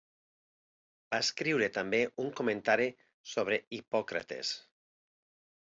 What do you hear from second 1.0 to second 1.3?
Va